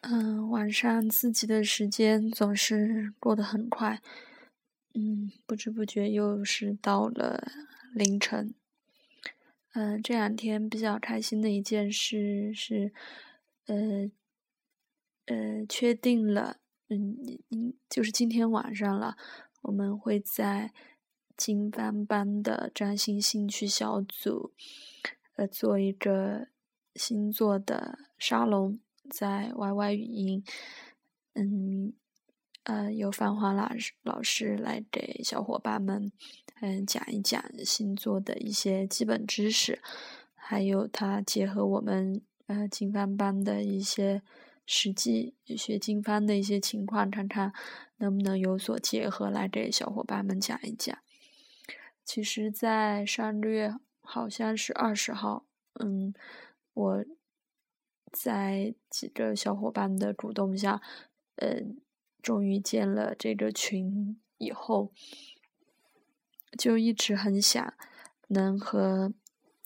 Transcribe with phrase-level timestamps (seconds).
[0.00, 4.00] 嗯，晚上自己的时间总是过得很快，
[4.94, 7.50] 嗯，不知不觉又是到了
[7.92, 8.54] 凌晨。
[9.72, 12.92] 嗯，这两天比较开心的一件事是，
[13.66, 14.10] 呃，
[15.26, 16.58] 呃，确定了，
[16.88, 19.16] 嗯，就是今天晚上了，
[19.62, 20.72] 我们会在
[21.36, 24.52] 金班班的占星兴趣小组，
[25.34, 26.46] 呃，做一个
[26.94, 28.78] 星座的沙龙。
[29.10, 30.44] 在 YY 语音，
[31.34, 31.92] 嗯，
[32.64, 36.12] 呃，由繁华老师老师来给小伙伴们，
[36.60, 39.80] 嗯，讲一讲星座的一些基本知识，
[40.34, 44.22] 还有他结合我们呃经幡班的一些
[44.66, 47.52] 实际学经幡的一些情况，看看
[47.96, 50.96] 能不能有所结合来给小伙伴们讲一讲。
[52.04, 55.46] 其实，在上个月好像是二十号，
[55.80, 56.12] 嗯，
[56.74, 57.04] 我。
[58.20, 60.82] 在几个小伙伴的鼓动下，
[61.36, 61.62] 呃，
[62.20, 64.92] 终于建了这个群以后，
[66.58, 67.72] 就一直很想
[68.26, 69.14] 能和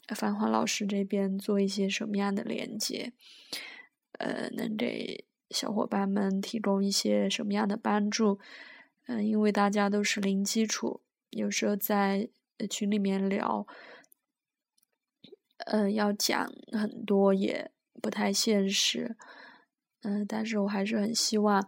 [0.08, 3.14] 繁华老师这边做一些什么样的连接，
[4.18, 8.38] 呃，能给小伙伴们提供一些什么样的帮助？
[9.06, 12.28] 嗯，因为大家都是零基础，有时候在
[12.68, 13.66] 群里面聊，
[15.60, 17.70] 嗯，要讲很多也。
[18.02, 19.16] 不太现实，
[20.02, 21.66] 嗯，但是我还是很希望，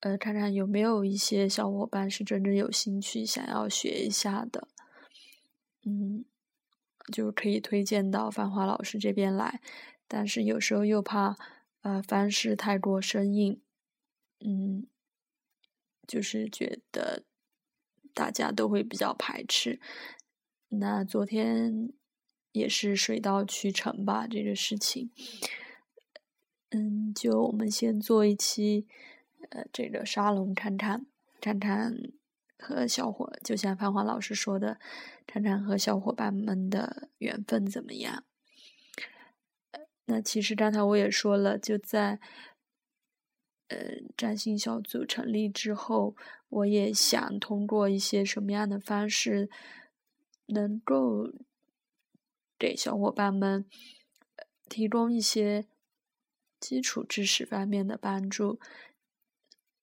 [0.00, 4.66] 呃，看看有没有一些小伙伴是真正有兴趣想要学一下的，
[5.84, 6.24] 嗯，
[7.12, 9.60] 就可以推荐到繁华老师这边来。
[10.08, 11.36] 但是有时候又怕，
[11.82, 13.60] 呃，方式太过生硬，
[14.40, 14.86] 嗯，
[16.06, 17.24] 就是觉得
[18.14, 19.78] 大家都会比较排斥。
[20.70, 21.92] 那昨天。
[22.58, 25.10] 也是水到渠成吧，这个事情。
[26.70, 28.86] 嗯，就我们先做一期，
[29.48, 31.06] 呃，这个沙龙看看，
[31.40, 31.94] 看看
[32.58, 34.78] 和小伙，就像繁华老师说的，
[35.26, 38.24] 看看和小伙伴们的缘分怎么样。
[40.04, 42.20] 那其实刚才我也说了，就在
[43.68, 43.78] 呃
[44.14, 46.14] 占星小组成立之后，
[46.50, 49.48] 我也想通过一些什么样的方式，
[50.48, 51.32] 能够。
[52.58, 53.64] 给小伙伴们
[54.68, 55.66] 提供一些
[56.58, 58.58] 基础知识方面的帮助，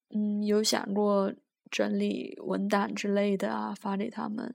[0.09, 1.33] 嗯，有想过
[1.71, 4.53] 整理文档之类的啊，发给他们，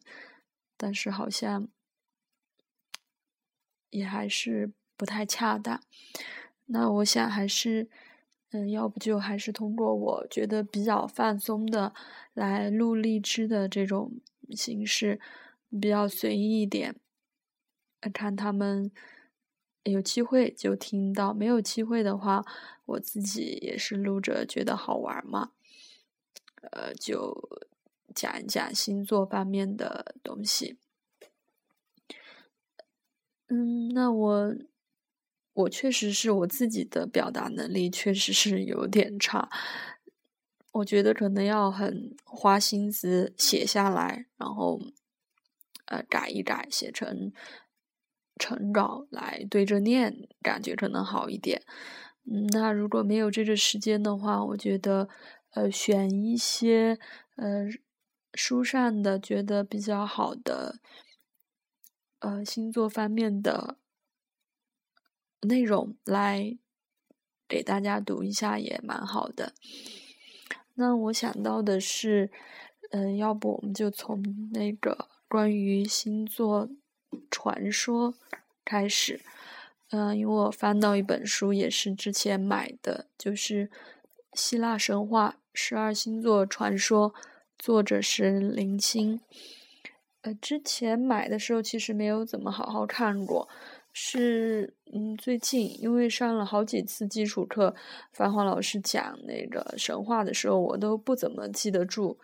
[0.76, 1.68] 但是好像
[3.88, 5.82] 也还是不太恰当。
[6.66, 7.88] 那我想还是，
[8.50, 11.92] 嗯，要不就还是通过我觉得比较放松的
[12.34, 14.12] 来录荔枝的这种
[14.50, 15.20] 形式，
[15.80, 16.94] 比较随意一点。
[18.08, 18.90] 看他们
[19.82, 22.44] 有机会就听到，没有机会的话，
[22.86, 25.52] 我自己也是录着，觉得好玩嘛。
[26.72, 27.48] 呃，就
[28.14, 30.78] 讲一讲星座方面的东西。
[33.48, 34.54] 嗯，那我
[35.54, 39.50] 我确实是我自己的表达能力确实是有点差，
[40.72, 44.80] 我觉得可能要很花心思写下来，然后
[45.86, 47.32] 呃改一改，写成。
[48.40, 51.62] 成稿来对着念，感觉可能好一点。
[52.24, 55.08] 嗯，那如果没有这个时间的话，我觉得，
[55.50, 56.98] 呃，选一些
[57.36, 57.66] 呃
[58.32, 60.80] 书上的觉得比较好的，
[62.20, 63.76] 呃星座方面的
[65.42, 66.56] 内容来
[67.46, 69.52] 给大家读一下也蛮好的。
[70.74, 72.30] 那我想到的是，
[72.90, 76.70] 嗯，要不我们就从那个关于星座。
[77.30, 78.14] 传说
[78.64, 79.20] 开始，
[79.90, 83.70] 嗯，因为我翻到一本书，也是之前买的，就是
[84.32, 87.12] 希腊神话十二星座传说，
[87.58, 89.20] 作者是林清。
[90.22, 93.48] 呃，之前买的时候其实没有怎么好好看过，
[93.92, 97.74] 是嗯，最近因为上了好几次基础课，
[98.12, 102.18] 繁华老师讲那个神话的时候，我都不怎么记得住，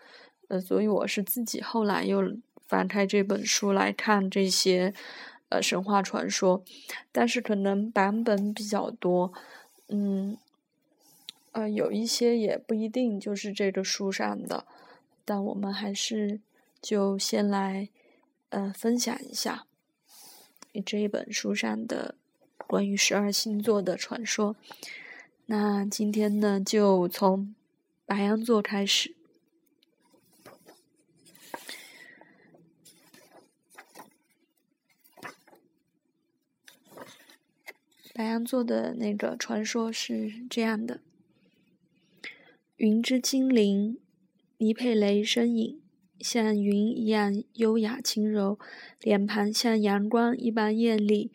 [0.47, 2.21] 呃，所以我是自己后来又。
[2.67, 4.93] 翻开这本书来看这些，
[5.49, 6.63] 呃，神话传说，
[7.11, 9.31] 但是可能版本比较多，
[9.87, 10.37] 嗯，
[11.53, 14.65] 呃，有一些也不一定就是这个书上的，
[15.23, 16.41] 但我们还是
[16.81, 17.89] 就先来，
[18.49, 19.65] 呃，分享一下
[20.73, 22.15] 你这一本书上的
[22.67, 24.55] 关于十二星座的传说。
[25.45, 27.55] 那今天呢，就从
[28.05, 29.16] 白羊座开始。
[38.17, 41.01] 白羊座的那个传说是这样的：
[42.77, 43.99] 云之精灵，
[44.57, 45.79] 尼佩雷身影
[46.19, 48.57] 像云一样优雅轻柔，
[49.03, 51.31] 脸庞像阳光一般艳丽。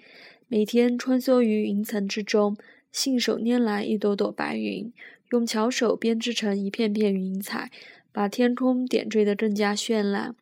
[0.49, 2.57] 每天穿梭于云层之中，
[2.91, 4.93] 信手拈来一朵朵白云，
[5.31, 7.71] 用巧手编织成一片片云彩，
[8.11, 10.35] 把天空点缀得更加绚烂。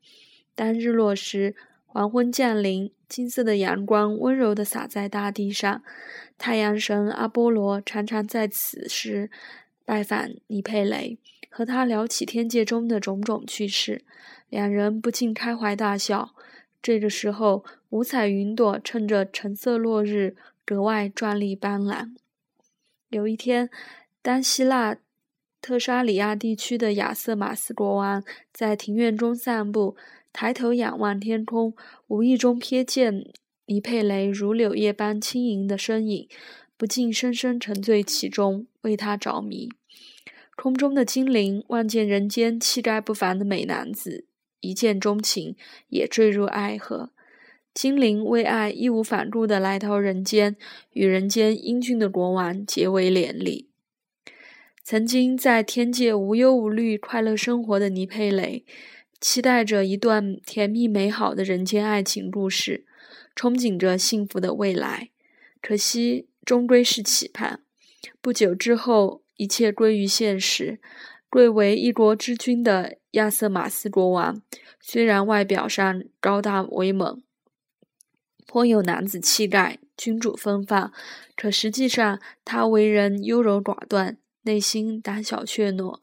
[0.54, 1.54] 当日落时，
[1.84, 5.82] 黄昏降临，金色的阳光温柔地洒在大地上。
[6.40, 9.30] 太阳神阿波罗常常在此时
[9.84, 11.18] 拜访尼佩雷，
[11.50, 14.02] 和他聊起天界中的种种趣事，
[14.48, 16.34] 两人不禁开怀大笑。
[16.80, 20.34] 这个时候，五彩云朵趁着橙色落日，
[20.64, 22.14] 格外壮丽斑斓。
[23.10, 23.68] 有一天，
[24.22, 24.96] 当希腊
[25.60, 29.94] 特沙里亚地区的亚瑟马斯国王在庭院中散步，
[30.32, 31.74] 抬头仰望天空，
[32.06, 33.26] 无意中瞥见
[33.70, 36.28] 尼佩雷如柳叶般轻盈的身影，
[36.76, 39.68] 不禁深深沉醉其中，为他着迷。
[40.56, 44.26] 空中的精灵望见人间气概不凡的美男子。
[44.58, 45.54] 一见钟情，
[45.88, 47.10] 也坠入爱河。
[47.72, 50.56] 精灵为爱义无反顾地来到人间，
[50.94, 53.68] 与人间英俊的国王结为连理。
[54.82, 58.64] 曾经在天界无忧无虑、快乐生活的尼佩雷，
[59.20, 62.84] 期待着一段甜蜜美好的人间爱情故事，
[63.40, 65.08] 憧憬着幸福的未来。
[65.62, 67.62] 可惜，终归是期盼。
[68.20, 70.78] 不久之后，一切归于现实。
[71.30, 74.42] 贵为一国之君的亚瑟马斯国王，
[74.78, 77.22] 虽然外表上高大威猛，
[78.46, 80.92] 颇有男子气概、君主风范，
[81.34, 85.98] 可实际上他为人优柔寡断，内心胆小怯懦，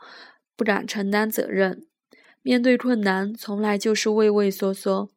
[0.56, 1.86] 不敢承担责任，
[2.42, 5.12] 面对困难从来就是畏畏缩缩。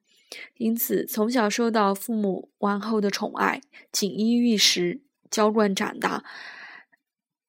[0.56, 3.60] 因此，从小受到父母、王后的宠爱，
[3.90, 5.00] 锦衣玉食，
[5.30, 6.24] 娇惯长大，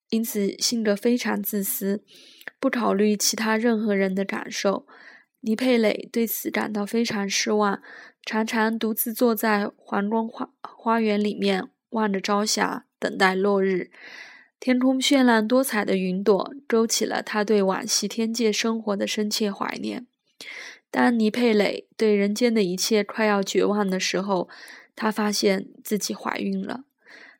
[0.09, 2.03] 因此性格非常自私。
[2.59, 4.85] 不考虑其他任何人的感受，
[5.41, 7.81] 尼佩蕾对此感到非常失望，
[8.23, 13.91] 常常独自坐在皇宫花花园里面，望着朝霞，等待落日。
[14.59, 20.05] 天空绚烂多彩的云朵，勾起了他对往昔天界生活的深切怀念。
[20.91, 24.47] 当尼佩蕾对人间的一切快要绝望的时候，
[24.95, 26.83] 她发现自己怀孕了，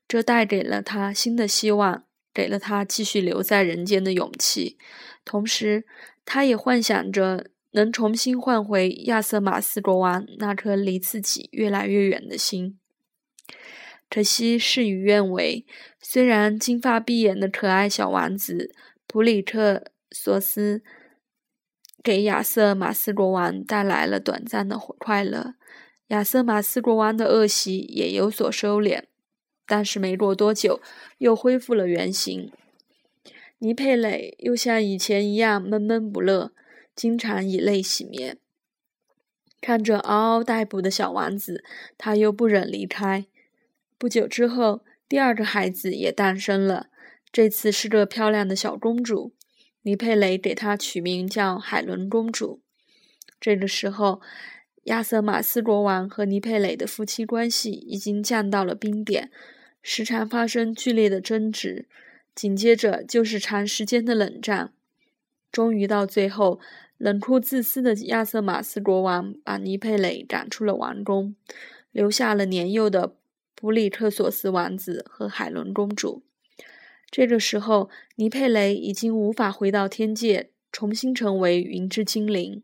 [0.07, 2.05] 这带给了她新的希望。
[2.33, 4.77] 给了她继续留在人间的勇气，
[5.25, 5.83] 同时，
[6.23, 12.79] 她也幻想着能重新换回亚瑟马斯国王那颗离自己越来越远的心。
[14.09, 15.65] 可惜事与愿违，
[15.99, 18.73] 虽然金发碧眼的可爱小王子
[19.05, 20.81] 普里特索斯
[22.03, 25.53] 给亚瑟马斯国王带来了短暂的快乐，
[26.07, 29.03] 亚瑟马斯国王的恶习也有所收敛。
[29.67, 30.81] 但是没过多久，
[31.19, 32.51] 又恢复了原形。
[33.59, 36.51] 尼佩蕾又像以前一样闷闷不乐，
[36.95, 38.37] 经常以泪洗面。
[39.61, 41.63] 看着嗷嗷待哺的小王子，
[41.97, 43.27] 他又不忍离开。
[43.97, 46.87] 不久之后，第二个孩子也诞生了，
[47.31, 49.33] 这次是个漂亮的小公主。
[49.83, 52.61] 尼佩蕾给她取名叫海伦公主。
[53.39, 54.21] 这个时候，
[54.83, 59.31] 亚瑟马斯国王和尼佩蕾的夫妻关系已经降到了冰点。
[59.83, 61.87] 时常发生剧烈的争执，
[62.35, 64.71] 紧接着就是长时间的冷战。
[65.51, 66.59] 终于到最后，
[66.97, 71.35] 冷酷自私的亚瑟马斯国王把尼佩蕾赶出了王宫，
[71.91, 73.15] 留下了年幼的
[73.55, 76.21] 普里特索斯王子和海伦公主。
[77.11, 82.63] 这个时候，尼佩雷已经无法回到天界，重新成为云之精灵，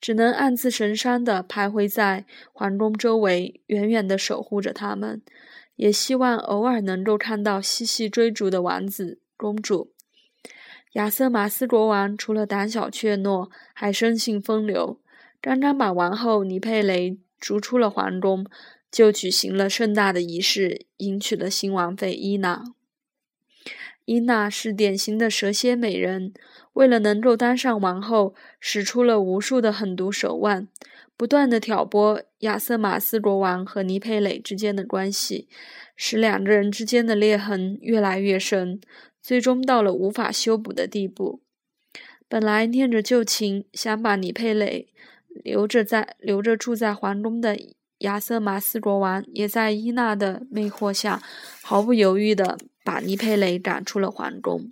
[0.00, 5.20] 只能暗自神伤地徘徊在皇宫周围，远远地守护着他们。
[5.76, 9.90] 也希望偶尔能够看到嬉戏追逐的王子公主。
[10.92, 15.00] 亚瑟马斯国王除了胆小怯懦，还生性风流。
[15.40, 18.46] 刚刚把王后尼佩雷逐出了皇宫，
[18.90, 22.62] 就举行了盛大的仪式，迎娶了新王妃伊娜。
[24.04, 26.34] 伊娜是典型的蛇蝎美人，
[26.74, 30.68] 为了能够当上王后，使出了无数的狠毒手腕。
[31.16, 35.48] 不断的挑拨亚瑟马斯国王和尼佩蕾之间的关系，
[35.94, 38.80] 使两个人之间的裂痕越来越深，
[39.22, 41.40] 最终到了无法修补的地步。
[42.28, 44.88] 本来念着旧情，想把尼佩蕾
[45.28, 47.56] 留着在留着住在皇宫的
[47.98, 51.22] 亚瑟马斯国王，也在伊娜的魅惑下，
[51.62, 54.70] 毫不犹豫地把尼佩雷赶出了皇宫。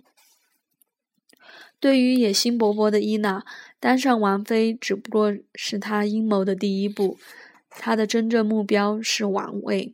[1.81, 3.43] 对于野心勃勃的伊娜，
[3.81, 7.17] 当上王妃只不过是她阴谋的第一步，
[7.69, 9.93] 她的真正目标是王位。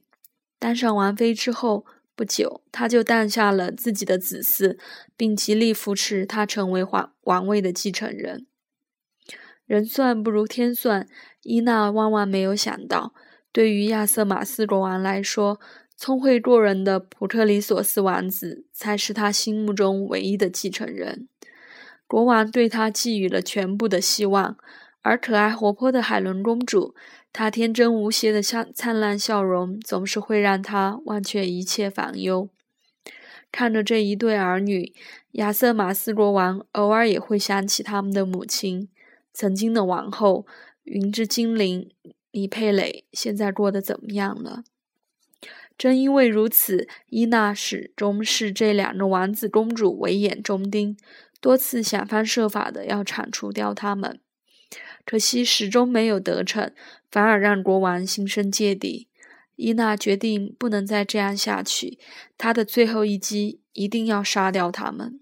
[0.59, 1.85] 当上王妃之后，
[2.15, 4.77] 不久，他就诞下了自己的子嗣，
[5.15, 8.45] 并极力扶持他成为皇王位的继承人。
[9.65, 11.07] 人算不如天算，
[11.43, 13.13] 伊娜万万没有想到，
[13.53, 15.61] 对于亚瑟马斯国王来说，
[16.01, 21.27] 聪慧过人的普特里索斯王子才是他心目中唯一的继承人。
[22.08, 24.58] 国王对他寄予了全部的希望，
[25.01, 26.96] 而可爱活泼的海伦公主。
[27.34, 32.48] 她天真无邪的笑灿烂笑容，总是会让他忘却一切烦忧。
[33.51, 34.94] 看着这一对儿女，
[35.34, 38.88] 亚瑟马斯国王偶尔也会想起他们的母亲，
[39.34, 40.48] 曾经的王后
[40.86, 41.91] 云之精灵
[42.32, 44.63] 李佩蕾，现在过得怎么样了？
[45.79, 50.98] 正因为如此，伊娜始终视这两个王子公主为眼中钉，
[51.39, 54.19] 多次想方设法的要铲除掉他们。
[55.05, 56.74] 可惜始终没有得逞，
[57.09, 59.07] 反而让国王心生芥蒂。
[59.55, 61.98] 伊娜决定不能再这样下去，
[62.38, 65.21] 她的最后一击一定要杀掉他们。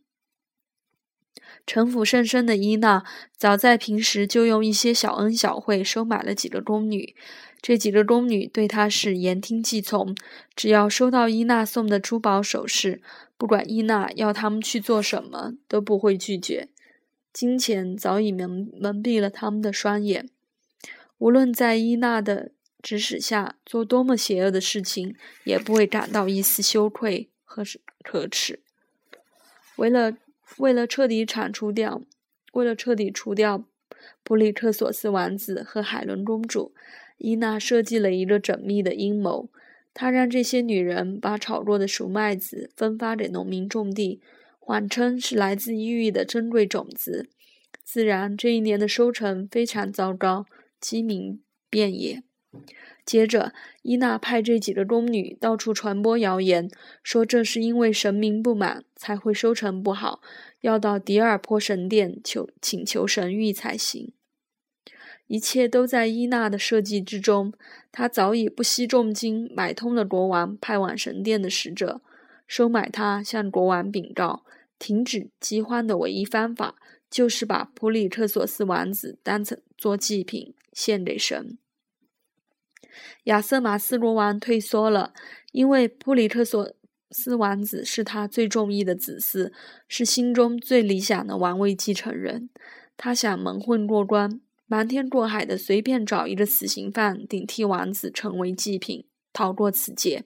[1.67, 3.03] 城府甚深的伊娜，
[3.35, 7.13] 早在平时就用一些小恩小惠收买了几个宫女。
[7.61, 10.15] 这几个宫女对她是言听计从，
[10.55, 13.01] 只要收到伊娜送的珠宝首饰，
[13.37, 16.69] 不管伊娜要他们去做什么，都不会拒绝。
[17.33, 20.29] 金钱早已蒙蒙蔽了他们的双眼，
[21.17, 27.63] 无论在伊娜的指使下做多么邪恶的事情，也不会感到一丝羞愧和
[28.03, 28.61] 可耻。
[29.75, 30.13] 为了
[30.57, 32.01] 为了彻底铲除掉，
[32.53, 33.65] 为了彻底除掉
[34.23, 36.73] 普里克索斯王子和海伦公主，
[37.17, 39.49] 伊娜设计了一个缜密的阴谋。
[39.93, 44.21] 她让这些女人把炒过的熟麦子分发给农民种地。
[44.59, 47.29] 谎称是来自异域的珍贵种子，
[47.85, 50.45] 自然这一年的收成非常糟糕，
[50.81, 52.21] 饥民遍野。
[53.07, 56.69] 接着，伊娜派这几个宫女到处传播谣言，
[57.01, 60.21] 说这是因为神明不满才会收成不好，
[60.59, 64.11] 要到迪尔坡神殿求请求神谕才行。
[65.27, 67.53] 一切都在伊娜的设计之中，
[67.93, 72.01] 她早已不惜重金买通了国王派往神殿的使者，
[72.45, 74.43] 收买他向国王禀告。
[74.77, 76.75] 停止饥荒的唯一方法，
[77.09, 81.57] 就是把普里特索斯王子当成做祭品献给神。
[83.25, 85.13] 亚瑟马斯国王退缩了，
[85.51, 86.73] 因为普里特索
[87.11, 89.51] 斯王子是他最中意的子嗣，
[89.87, 92.49] 是心中最理想的王位继承人。
[92.95, 100.25] 他想蒙混过关，瞒天过海的随便找一个死刑犯顶替王子成为祭品，逃过此劫。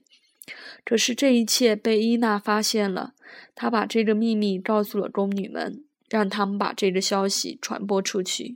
[0.84, 3.14] 可是这一切被伊娜发现了，
[3.54, 8.56] 她把这个秘密告诉了宫女们，让他们把这个消息传播出去。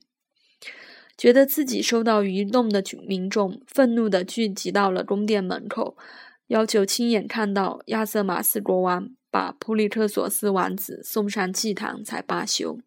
[1.18, 5.96] 觉得自己受到愚弄的民众愤怒地聚集到了宫殿门口，
[6.48, 12.80] 要求亲眼看到亚瑟马斯国王把普里特索斯王子送上祭坛才罢休。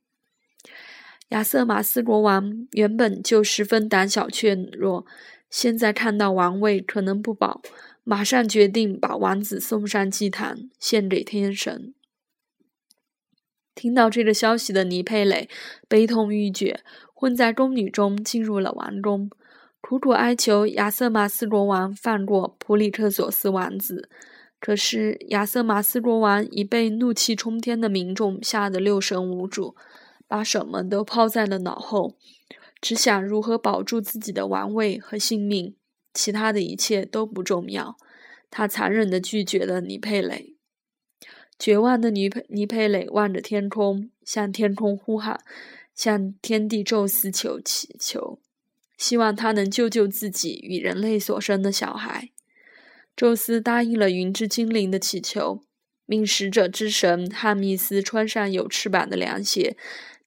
[1.28, 5.04] 亚瑟马斯国王原本就十分胆小怯弱，
[5.50, 7.60] 现在看到王位可能不保。
[8.04, 11.92] 马上决定把王子送上祭坛，献给天神。
[13.78, 15.48] 听到这个消息的尼佩蕾
[15.86, 16.80] 悲痛欲绝，
[17.14, 19.30] 混在宫女中进入了王宫，
[19.80, 24.10] 苦苦哀求亚瑟马斯国王放过普里特索斯王子。
[24.58, 29.76] 可是亚瑟马斯国王已被怒气冲天的民众吓得六神无主，
[30.26, 32.16] 把什么都抛在了脑后，
[32.80, 35.76] 只想如何保住自己的王位和性命。
[36.12, 37.96] 其他的一切都不重要，
[38.50, 40.57] 他残忍地拒绝了尼佩蕾。
[41.58, 45.40] 绝望的尼佩尼佩蕾望着天空，向天空呼喊，
[45.94, 48.38] 向天地宙斯求祈求，
[48.96, 52.30] 希望他能救救自己与人类所生的小孩。
[53.16, 55.62] 宙斯答应了云之精灵的祈求，
[56.06, 59.76] 命使者之神汉密斯穿上有翅膀的凉鞋，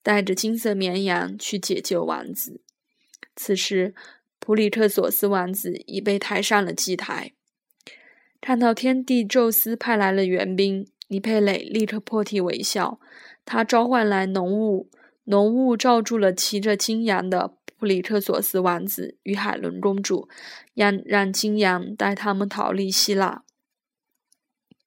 [0.04, 2.62] 带着金色绵羊去解救王子。
[3.36, 3.94] 此时。
[4.44, 7.34] 普里特索斯王子已被抬上了祭台。
[8.42, 12.98] 看到天帝宙斯派来了援兵，尼佩蕾立刻破涕为笑。
[13.44, 14.89] 他召唤来浓雾，
[15.25, 20.30] 浓雾罩住了骑着金羊的普里特索斯王子与海伦公主，
[20.74, 23.44] 让让金羊带他们逃离希腊。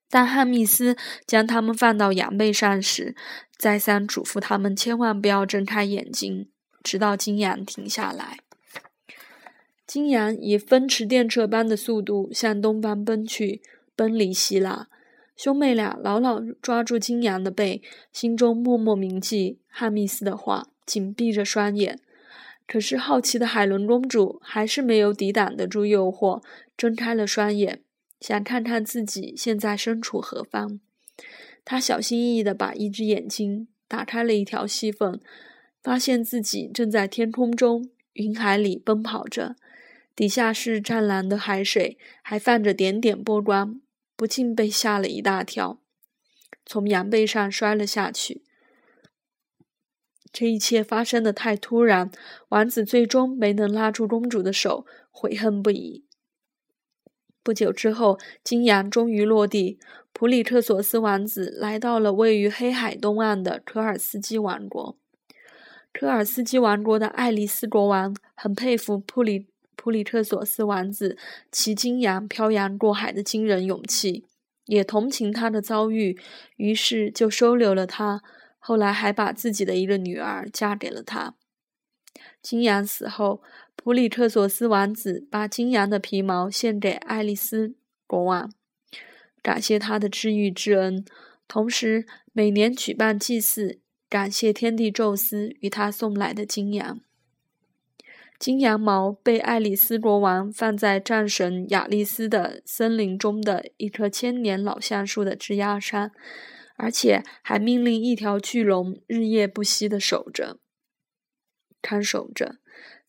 [0.09, 3.14] 当汉密斯将他们放到羊背上时，
[3.59, 6.49] 再三嘱咐他们千万不要睁开眼睛，
[6.83, 8.38] 直到金羊停下来。
[9.87, 13.61] 金羊以风驰电掣般的速度向东方奔去，
[13.95, 14.88] 奔离希腊。
[15.37, 21.99] 兄妹俩牢牢抓住金羊的背，心中默默铭记汉密斯的话，紧闭着双眼。
[22.67, 26.43] 可是好奇的海伦公主还是没有抵挡得住诱惑，
[26.76, 27.83] 睁开了双眼，
[28.21, 30.81] 想看看自己现在身处何方。
[31.64, 35.21] 他小心翼翼地把一只眼睛打开了一条细缝，
[35.83, 39.57] 发现自己正在天空中、云海里奔跑着，
[40.17, 43.81] 底下是湛蓝的海水，还泛着点点波光，
[44.16, 45.80] 不禁被吓了一大跳，
[46.64, 48.42] 从羊背上摔了下去。
[50.33, 52.11] 这一切发生的太突然，
[52.49, 56.04] 王子最终没能拉住公主的手，悔恨不已。
[57.42, 59.78] 不久之后，金羊终于落地。
[60.12, 64.97] 普里特索斯王子来到了位于黑海东岸的科尔斯基王国。
[65.92, 71.16] 科尔斯基王国的爱丽丝国王很佩服普里普里特索斯王子
[71.50, 74.25] 骑金羊漂洋过海的惊人勇气，
[74.66, 76.19] 也同情他的遭遇，
[76.57, 78.23] 于是就收留了他。
[78.59, 81.35] 后来还把自己的一个女儿嫁给了他。
[82.43, 83.43] 金羊死后。
[83.76, 87.75] 普里特索斯王子把金羊的皮毛献给爱丽丝
[88.07, 88.50] 国王，
[89.43, 91.04] 感谢他的知遇之恩，
[91.49, 97.00] 同时每年举办祭祀，感谢天帝宙斯与他送来的金羊。
[98.38, 106.11] 金羊毛被爱丽丝国王放在战神亚历斯的森林中的一棵千年老橡树的枝桠上，
[106.76, 110.59] 而且还命令一条巨龙日夜不息地守着、
[111.81, 112.57] 看守着。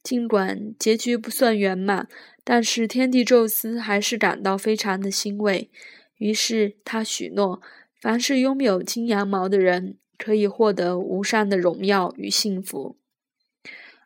[0.02, 2.08] 尽管结局不算圆满，
[2.44, 5.72] 但是天帝宙斯还是感到非常的欣慰。
[6.18, 7.60] 于是他许诺，
[8.00, 12.98] 凡是拥有金羊毛的人，可以获得无上的荣耀与幸福。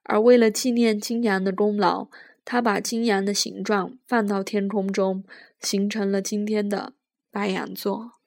[0.10, 2.08] 而为了纪念金羊的功劳，
[2.44, 5.24] 他把金羊的形状放到天空中，
[5.60, 6.94] 形成了今天的
[7.32, 8.19] 白羊座。